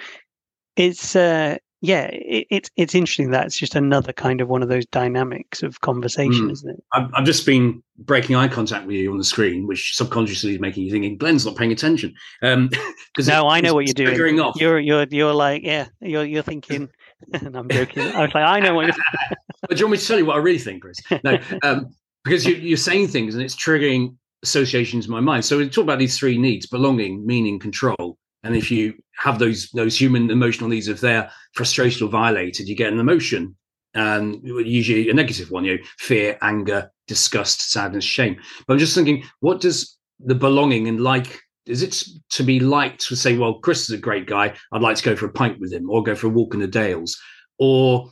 [0.76, 4.68] it's uh, yeah, it, it's it's interesting that it's just another kind of one of
[4.68, 6.52] those dynamics of conversation, Mm.
[6.52, 6.84] isn't it?
[6.92, 10.60] I've, I've just been breaking eye contact with you on the screen which subconsciously is
[10.60, 12.68] making you thinking glenn's not paying attention um
[13.14, 14.08] because No, I know what you're doing.
[14.08, 16.88] figuring off You're you're you're like yeah, you're you're thinking.
[17.34, 18.02] and I'm joking.
[18.02, 18.96] I was like, I know what you're.
[19.62, 20.96] But do you want me to tell you what I really think, Chris?
[21.22, 25.44] No, um, because you, you're saying things and it's triggering associations in my mind.
[25.44, 28.16] So we talk about these three needs: belonging, meaning, control.
[28.42, 32.76] And if you have those those human emotional needs, if they're frustrated or violated, you
[32.76, 33.54] get an emotion,
[33.94, 35.64] and usually a negative one.
[35.64, 38.36] You know, fear, anger, disgust, sadness, shame.
[38.66, 41.40] But I'm just thinking, what does the belonging and like?
[41.66, 44.54] Is it to be liked to say, well, Chris is a great guy.
[44.72, 46.60] I'd like to go for a pint with him, or go for a walk in
[46.60, 47.16] the Dales,
[47.58, 48.10] or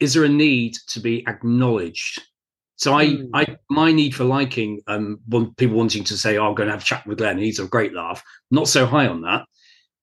[0.00, 2.20] is there a need to be acknowledged
[2.76, 3.30] So I, Mm.
[3.34, 5.20] I, my need for liking, um,
[5.56, 7.38] people wanting to say, "Oh, I'm going to have a chat with Glenn.
[7.38, 9.46] He's a great laugh." Not so high on that,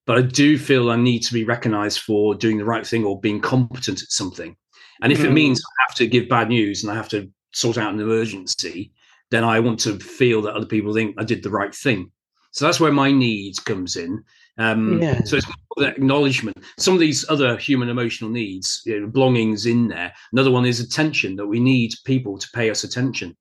[0.05, 3.19] but I do feel I need to be recognised for doing the right thing or
[3.19, 4.55] being competent at something.
[5.01, 5.33] And if it Mm.
[5.33, 8.91] means I have to give bad news and I have to sort out an emergency,
[9.29, 12.11] then I want to feel that other people think I did the right thing.
[12.51, 14.23] So that's where my needs comes in.
[14.57, 15.23] Um, Yeah.
[15.23, 16.57] So it's more that acknowledgement.
[16.77, 20.13] Some of these other human emotional needs, you know, belongings in there.
[20.31, 23.35] Another one is attention that we need people to pay us attention.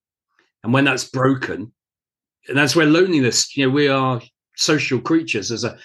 [0.64, 1.72] And when that's broken,
[2.48, 4.20] and that's where loneliness, you know, we are
[4.57, 5.48] social creatures.
[5.48, 5.77] There's a,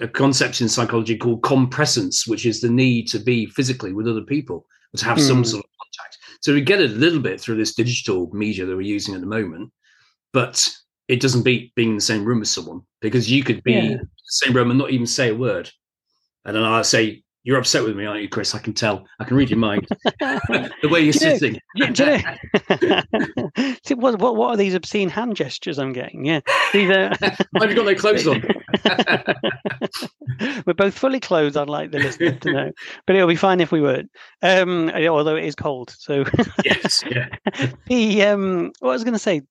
[0.00, 4.22] a concept in psychology called compresence, which is the need to be physically with other
[4.22, 5.46] people, to have some Mm.
[5.46, 6.18] sort of contact.
[6.42, 9.20] So we get it a little bit through this digital media that we're using at
[9.20, 9.72] the moment,
[10.32, 10.68] but
[11.08, 13.96] it doesn't beat being in the same room as someone because you could be Yeah.
[14.32, 15.70] Same room and not even say a word.
[16.44, 18.54] And then I say, You're upset with me, aren't you, Chris?
[18.54, 19.04] I can tell.
[19.20, 19.86] I can read your mind.
[20.20, 21.60] the way you're Do you know- sitting.
[21.76, 22.82] Do you
[23.58, 26.24] know- See, what, what what are these obscene hand gestures I'm getting?
[26.24, 26.40] Yeah,
[26.72, 27.10] these are.
[27.20, 28.42] Why have you got no clothes on?
[30.66, 32.72] We're both fully clothed, I'd like the listener to know,
[33.06, 34.10] but it'll be fine if we weren't.
[34.42, 36.24] Um, although it is cold, so
[36.64, 37.02] yes.
[37.08, 37.28] Yeah.
[37.86, 39.42] the um, what I was going to say,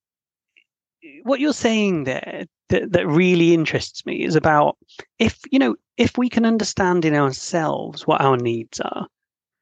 [1.24, 4.78] what you're saying there that that really interests me is about
[5.20, 9.08] if you know if we can understand in ourselves what our needs are.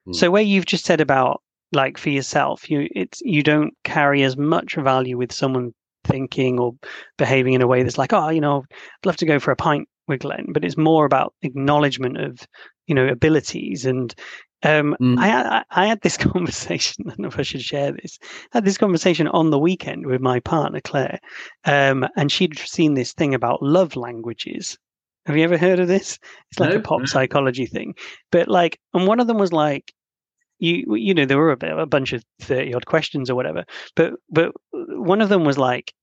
[0.08, 0.16] Mm.
[0.16, 1.42] So where you've just said about
[1.72, 5.74] like for yourself, you it's you don't carry as much value with someone
[6.06, 6.74] thinking or
[7.18, 9.56] behaving in a way that's like, oh, you know, I'd love to go for a
[9.56, 12.48] pint with Glenn, but it's more about acknowledgement of,
[12.88, 13.86] you know, abilities.
[13.86, 14.14] And
[14.64, 15.18] um, Mm.
[15.18, 17.06] I, I I had this conversation.
[17.08, 18.20] I don't know if I should share this.
[18.54, 21.20] I had this conversation on the weekend with my partner Claire,
[21.66, 24.78] um, and she'd seen this thing about love languages.
[25.26, 26.18] Have you ever heard of this?
[26.52, 27.94] It's like No, a pop psychology thing,
[28.32, 29.94] but like, and one of them was like,
[30.60, 33.64] you you know there were a, bit, a bunch of 30 odd questions or whatever
[33.96, 35.94] but but one of them was like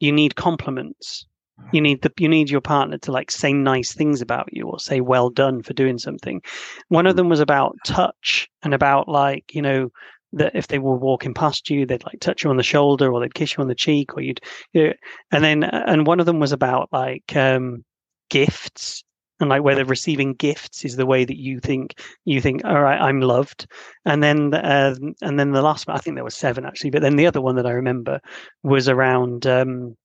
[0.00, 1.26] you need compliments
[1.70, 4.78] you need the you need your partner to like say nice things about you or
[4.78, 6.40] say well done for doing something
[6.88, 7.16] one of Mm.
[7.16, 9.88] them was about touch and about like you know
[10.32, 13.20] that if they were walking past you they'd like touch you on the shoulder or
[13.20, 14.40] they'd kiss you on the cheek or you'd
[14.72, 14.92] you know,
[15.30, 17.84] and then and one of them was about like um
[18.30, 19.04] gifts
[19.40, 23.00] and like whether receiving gifts is the way that you think you think all right
[23.00, 23.66] i'm loved
[24.04, 27.02] and then uh, and then the last one i think there were seven actually but
[27.02, 28.20] then the other one that i remember
[28.62, 29.96] was around um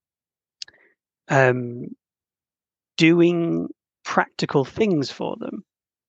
[1.30, 1.86] um
[2.96, 3.68] doing
[4.04, 5.64] practical things for them.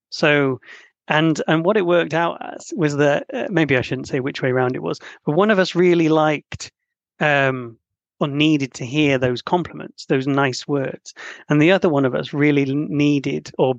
[0.09, 0.59] So
[1.07, 4.43] and and what it worked out as was that uh, maybe i shouldn't say which
[4.43, 6.71] way around it was but one of us really liked
[7.19, 7.79] um
[8.19, 11.13] or needed to hear those compliments those nice words.
[11.49, 13.75] And the other one of us really needed or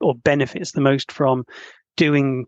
[0.00, 1.44] or benefits the most from
[1.96, 2.46] doing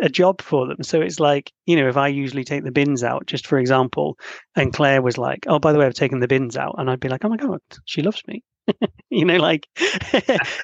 [0.00, 0.82] a job for them.
[0.82, 4.18] So it's like you know if i usually take the bins out just for example
[4.54, 7.00] and claire was like oh by the way i've taken the bins out and i'd
[7.00, 8.42] be like oh my god she loves me.
[9.10, 9.68] You know like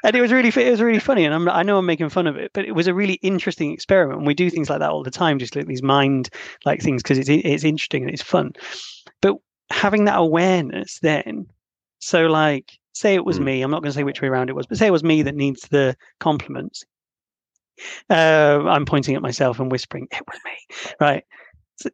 [0.05, 2.27] and it was really it was really funny and I'm, i know i'm making fun
[2.27, 4.91] of it but it was a really interesting experiment and we do things like that
[4.91, 6.29] all the time just like these mind
[6.65, 8.53] like things because it's it's interesting and it's fun.
[9.21, 9.37] But
[9.71, 11.47] having that awareness then
[12.01, 13.45] so like say it was Mm.
[13.45, 15.05] me i'm not going to say which way around it was but say it was
[15.05, 16.85] me that needs the compliments
[18.11, 21.25] uh, i'm pointing at myself and whispering it was me right?
[21.77, 21.91] So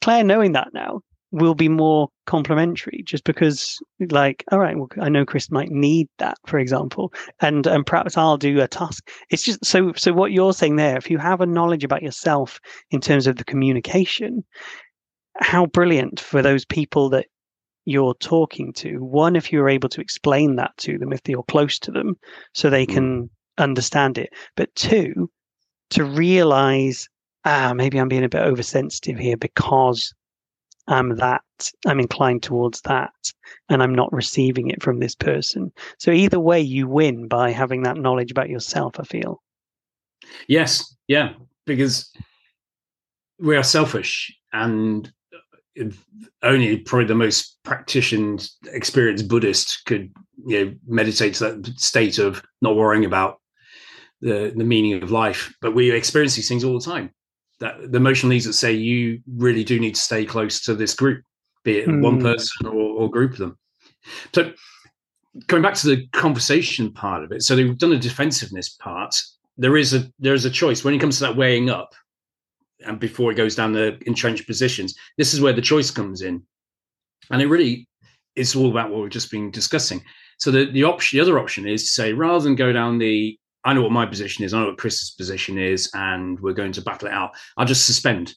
[0.00, 3.78] claire knowing that now will be more complimentary just because
[4.10, 8.16] like all right well i know chris might need that for example and and perhaps
[8.18, 9.08] i'll do a task.
[9.30, 12.60] It's just so so what you're saying there if you have a knowledge about yourself
[12.90, 14.44] in terms of the communication
[15.38, 17.26] how brilliant for those people that
[17.84, 18.98] you're talking to.
[18.98, 22.16] One if you're able to explain that to them if you're close to them
[22.54, 22.94] so they Mm.
[22.94, 24.32] can understand it.
[24.56, 25.30] But two
[25.90, 27.08] to realize
[27.44, 30.14] ah maybe i'm being a bit oversensitive here because
[30.88, 31.42] i'm that
[31.86, 33.12] i'm inclined towards that
[33.68, 35.70] and i'm not receiving it from this person.
[35.98, 39.42] So either way you win by having that knowledge about yourself i feel.
[40.46, 41.34] Yes, yeah,
[41.66, 42.10] because
[43.38, 45.12] we are selfish, and
[46.42, 50.12] only probably the most practiced, experienced Buddhist could
[50.46, 53.40] you know meditate to that state of not worrying about
[54.22, 55.52] the the meaning of life.
[55.60, 57.10] But we experience these things all the time.
[57.60, 60.94] That the emotional needs that say you really do need to stay close to this
[60.94, 61.22] group,
[61.64, 62.22] be it one Mm.
[62.22, 63.58] person or, or group of them.
[64.34, 64.52] So
[65.48, 69.14] coming back to the conversation part of it, so they've done a defensiveness part.
[69.58, 71.94] There is a there is a choice when it comes to that weighing up,
[72.86, 74.94] and before it goes down the entrenched positions.
[75.18, 76.42] This is where the choice comes in,
[77.30, 77.86] and it really
[78.34, 80.02] it's all about what we've just been discussing.
[80.38, 83.38] So the the option, the other option is to say rather than go down the
[83.64, 86.72] I know what my position is, I know what Chris's position is, and we're going
[86.72, 87.32] to battle it out.
[87.56, 88.34] I'll just suspend.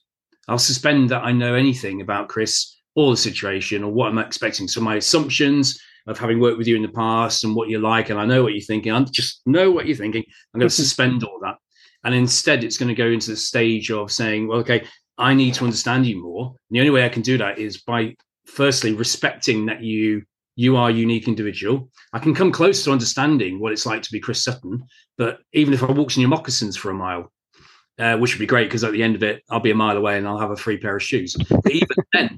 [0.47, 4.67] I'll suspend that I know anything about Chris or the situation or what I'm expecting.
[4.67, 8.09] So my assumptions of having worked with you in the past and what you're like,
[8.09, 8.91] and I know what you're thinking.
[8.91, 10.23] I just know what you're thinking.
[10.53, 11.55] I'm going to suspend all that,
[12.03, 14.85] and instead, it's going to go into the stage of saying, "Well, okay,
[15.17, 17.81] I need to understand you more." And the only way I can do that is
[17.81, 20.23] by firstly respecting that you
[20.55, 21.89] you are a unique individual.
[22.13, 24.83] I can come close to understanding what it's like to be Chris Sutton,
[25.17, 27.31] but even if I walked in your moccasins for a mile,
[27.99, 29.97] uh, which would be great because at the end of it, I'll be a mile
[29.97, 31.35] away and I'll have a free pair of shoes.
[31.49, 32.37] But even then,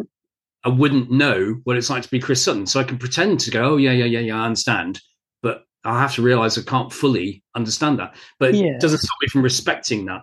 [0.64, 2.66] I wouldn't know what it's like to be Chris Sutton.
[2.66, 5.00] So I can pretend to go, oh, yeah, yeah, yeah, yeah, I understand.
[5.42, 8.16] But I have to realize I can't fully understand that.
[8.40, 8.74] But Yeah.
[8.76, 10.22] it doesn't stop me from respecting that.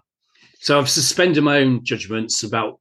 [0.60, 2.80] So I've suspended my own judgments about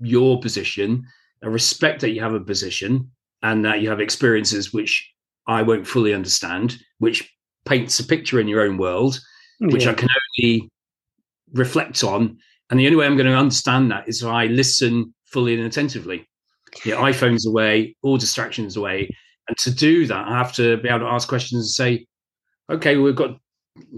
[0.00, 1.04] your position.
[1.42, 3.10] I respect that you have a position
[3.44, 5.08] and that you have experiences which
[5.46, 7.30] I won't fully understand, which
[7.66, 9.20] paints a picture in your own world,
[9.60, 9.90] which yeah.
[9.90, 10.08] I can
[10.40, 10.70] only
[11.52, 12.38] reflect on.
[12.70, 15.64] And the only way I'm going to understand that is if I listen fully and
[15.64, 16.26] attentively.
[16.84, 19.14] Your iPhone's away, all distractions away.
[19.46, 22.06] And to do that, I have to be able to ask questions and say,
[22.70, 23.38] okay, we've got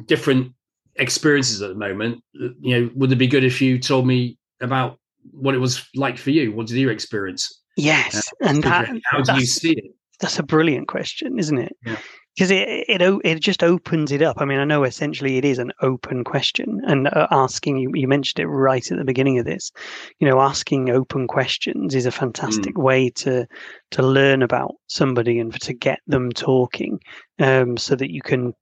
[0.07, 0.53] different
[0.97, 2.21] experiences at the moment.
[2.33, 4.99] You know, would it be good if you told me about
[5.31, 6.53] what it was like for you?
[6.53, 7.63] What did you experience?
[7.77, 9.95] Yes, and that, How do you see it?
[10.21, 11.77] that's a brilliant question, isn't it?
[11.85, 11.99] Yeah.
[12.35, 14.37] Because it, it it just opens it up.
[14.41, 18.07] I mean, I know essentially it is an open question, and uh, asking you you
[18.07, 19.73] mentioned it right at the beginning of this.
[20.19, 23.47] You know, asking open questions is a fantastic way to
[23.93, 27.01] to learn about somebody and to get them talking,
[27.39, 28.53] um, so that you can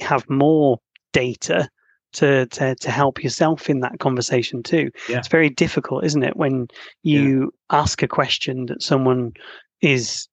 [0.00, 0.78] have more
[1.14, 1.70] data
[2.14, 4.90] to to to help yourself in that conversation too.
[5.08, 5.18] Yeah.
[5.18, 6.68] It's very difficult, isn't it, when
[7.02, 9.32] you ask a question that someone
[9.82, 10.28] is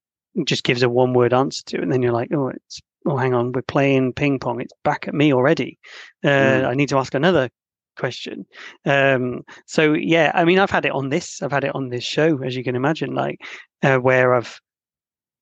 [0.45, 3.33] just gives a one word answer to, and then you're like, oh, it's oh, hang
[3.33, 4.61] on, we're playing ping pong.
[4.61, 5.77] It's back at me already.
[6.23, 6.67] Uh, Mm.
[6.67, 7.49] I need to ask another
[7.97, 8.45] question.
[8.85, 11.41] Um, so yeah, I mean, I've had it on this.
[11.41, 13.39] I've had it on this show, as you can imagine, like
[13.83, 14.59] uh, where I've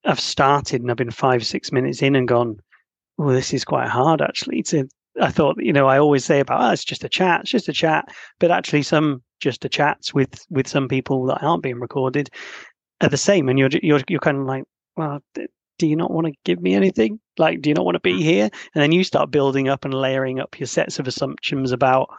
[0.04, 2.58] I've started and I've been five six minutes in and gone,
[3.20, 4.64] oh, this is quite hard actually.
[4.64, 4.88] To
[5.20, 7.68] I thought, you know, I always say about oh, it's just a chat, it's just
[7.70, 8.06] a chat,
[8.40, 12.30] but actually some just a chats with with some people that aren't being recorded
[13.02, 14.64] are the same, and you're you're you're kind of like,
[14.96, 17.20] well, do you not want to give me anything?
[17.38, 18.50] Like, do you not want to be here?
[18.76, 22.10] And then you start building up and layering up your sets of assumptions about,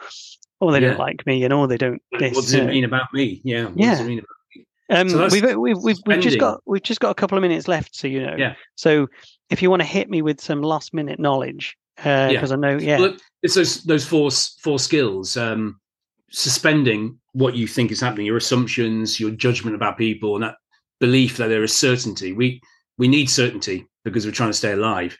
[0.59, 0.89] oh, they Yeah.
[0.89, 2.01] don't like me, and oh, they don't.
[2.09, 3.41] What This, does it mean about me?
[3.43, 3.65] Yeah.
[3.65, 3.91] What Yeah.
[3.91, 4.27] does it mean about
[4.89, 7.67] um, So we've, we've we've we've just got we've just got a couple of minutes
[7.67, 8.35] left, so you know.
[8.35, 8.55] Yeah.
[8.75, 9.07] So
[9.49, 12.97] if you want to hit me with some last minute knowledge, because I know, yeah,
[12.97, 14.29] Look, it's those those four
[14.61, 15.37] four skills.
[15.37, 15.79] Um,
[16.31, 20.55] suspending what you think is happening, your assumptions, your judgment about people, and that
[20.99, 22.33] belief that there is certainty.
[22.33, 22.61] We
[22.97, 25.17] we need certainty because we're trying to stay alive.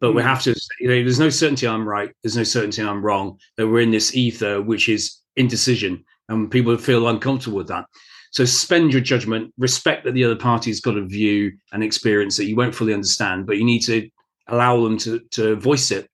[0.00, 0.26] But we Mm.
[0.26, 0.54] have to.
[0.80, 2.10] You know, there's no certainty I'm right.
[2.22, 3.38] There's no certainty I'm wrong.
[3.56, 7.86] That we're in this ether, which is indecision, and people feel uncomfortable with that.
[8.32, 9.52] So suspend your judgment.
[9.58, 13.46] Respect that the other party's got a view and experience that you won't fully understand,
[13.46, 14.08] but you need to
[14.48, 16.08] allow them to to voice it.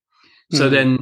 [0.53, 0.71] So Mm.
[0.71, 0.99] then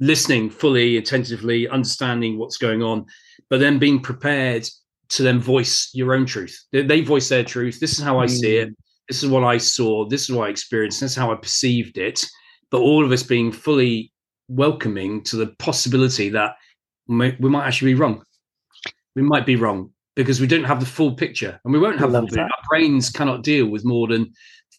[0.00, 3.04] listening fully, attentively, understanding what's going on,
[3.48, 4.66] but then being prepared
[5.10, 6.56] to then voice your own truth.
[6.72, 7.80] They, they voice their truth.
[7.80, 8.76] This is how I see it.
[9.08, 10.06] This is what I saw.
[10.08, 11.00] This is what I experienced.
[11.00, 12.24] This is how I perceived it.
[12.70, 14.12] But all of us being fully
[14.48, 16.54] welcoming to the possibility that
[17.08, 18.22] we might actually be wrong.
[19.16, 22.12] We might be wrong because we don't have the full picture, and we won't have
[22.12, 22.36] the full picture.
[22.36, 22.42] that.
[22.44, 24.32] Our brains cannot deal with more than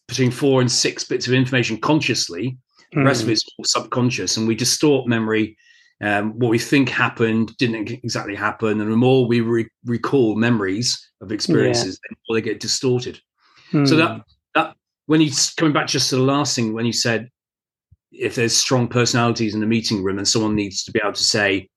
[0.08, 2.58] between four and six bits of information consciously
[2.94, 3.32] the rest of Mm.
[3.32, 5.58] it's all subconscious and we distort memory
[6.04, 11.10] um, what we think happened didn't exactly happen and the more we re- recall memories
[11.22, 13.20] of experiences the more they get distorted
[13.72, 13.98] so Mm.
[13.98, 14.22] that
[14.56, 14.76] that
[15.06, 17.30] when you coming back just to the last thing when you said
[18.12, 21.24] if there's strong personalities in the meeting room and someone needs to be able to
[21.24, 21.70] say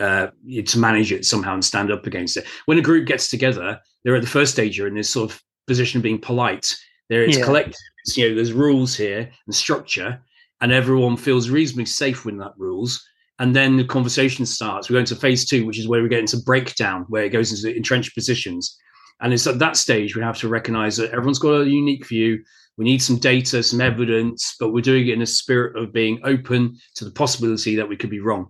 [0.00, 0.28] uh,
[0.64, 4.14] to manage it somehow and stand up against it when a group gets together they're
[4.16, 6.72] at the first stage you're in this sort of position of being polite
[7.10, 7.44] there it's Yeah.
[7.44, 10.22] collective it's, you know there's rules here and structure
[10.60, 13.04] and everyone feels reasonably safe within that rules.
[13.38, 14.88] And then the conversation starts.
[14.88, 17.50] We go into phase two which is where we get into breakdown where it goes
[17.50, 18.76] into the entrenched positions.
[19.20, 22.42] And it's at that stage we have to recognize that everyone's got a unique view.
[22.76, 26.20] We need some data some evidence but we're doing it in a spirit of being
[26.24, 28.48] open to the possibility that we could be wrong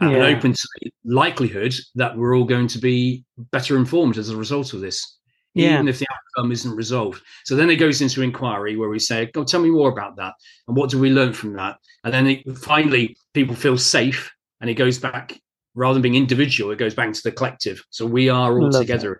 [0.00, 0.26] and Yeah.
[0.26, 4.72] open to the likelihood that we're all going to be better informed as a result
[4.72, 5.18] of this
[5.54, 5.74] Yeah.
[5.74, 7.22] even if the outcome isn't resolved.
[7.44, 10.34] So then it goes into inquiry where we say, "Go, tell me more about that,
[10.68, 14.70] and what do we learn from that?" And then it, finally, people feel safe, and
[14.70, 15.40] it goes back
[15.74, 17.82] rather than being individual, it goes back to the collective.
[17.90, 19.18] So we are all Love together.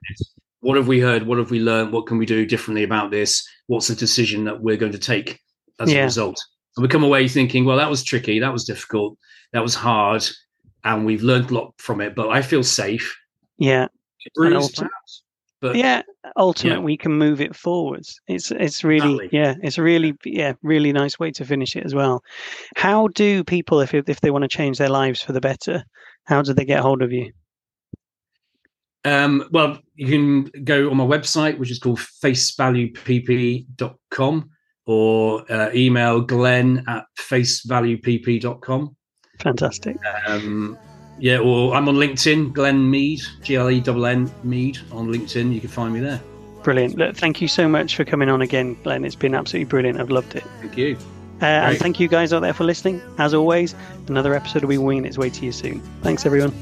[0.61, 1.23] What have we heard?
[1.27, 1.93] What have we learned?
[1.93, 3.47] What can we do differently about this?
[3.69, 5.41] What's the decision that we're going to take
[5.79, 6.01] as Yeah.
[6.01, 6.39] a result?
[6.77, 8.39] And we come away thinking, "Well, that was tricky.
[8.41, 9.17] That was difficult.
[9.53, 10.25] That was hard."
[10.85, 13.17] And we've learned a lot from it, but I feel safe
[13.59, 13.89] yeah,
[14.35, 15.23] bruised, perhaps,
[15.61, 16.03] but yeah
[16.37, 16.81] ultimate Yeah.
[16.81, 19.39] we can move it forwards it's it's really Exactly.
[19.39, 22.23] yeah it's a really yeah really nice way to finish it as well
[22.77, 25.85] how do people if if they want to change their lives for the better
[26.25, 27.33] how do they get hold of you
[29.05, 34.51] Um, well, you can go on my website, which is called facevaluepp.com,
[34.85, 38.95] or uh, email glenn at facevaluepp.com.
[39.41, 39.97] fantastic
[40.27, 40.77] Um,
[41.21, 45.53] yeah, or I'm on LinkedIn, Glenn Mead, G L E N N Mead on LinkedIn.
[45.53, 46.21] You can find me there.
[46.63, 46.97] brilliant.
[46.97, 49.05] Look, thank you so much for coming on again glenn.
[49.05, 50.01] It's been absolutely brilliant.
[50.01, 50.45] I've loved it.
[50.61, 50.97] Thank you.
[51.43, 53.01] uh, and thank you guys out there for listening.
[53.19, 53.75] As always
[54.09, 55.81] another episode will be winging its way to you soon.
[56.03, 56.53] Thanks everyone